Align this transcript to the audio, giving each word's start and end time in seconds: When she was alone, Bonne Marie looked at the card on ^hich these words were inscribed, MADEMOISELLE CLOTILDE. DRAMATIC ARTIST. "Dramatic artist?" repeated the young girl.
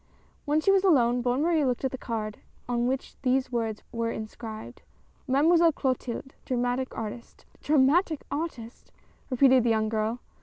When 0.45 0.59
she 0.61 0.71
was 0.71 0.83
alone, 0.83 1.21
Bonne 1.21 1.43
Marie 1.43 1.63
looked 1.63 1.85
at 1.85 1.91
the 1.91 1.97
card 1.99 2.39
on 2.67 2.87
^hich 2.87 3.17
these 3.21 3.51
words 3.51 3.83
were 3.91 4.09
inscribed, 4.09 4.81
MADEMOISELLE 5.27 5.73
CLOTILDE. 5.73 6.33
DRAMATIC 6.43 6.97
ARTIST. 6.97 7.45
"Dramatic 7.61 8.23
artist?" 8.31 8.91
repeated 9.29 9.63
the 9.63 9.69
young 9.69 9.89
girl. 9.89 10.19